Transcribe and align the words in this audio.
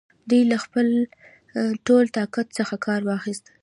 دوی 0.29 0.41
له 0.51 0.57
خپل 0.63 0.87
ټول 1.85 2.05
طاقت 2.17 2.47
څخه 2.57 2.75
کار 2.85 3.01
واخیست. 3.09 3.45